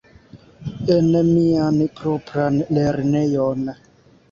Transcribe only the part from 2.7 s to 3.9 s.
lernejon.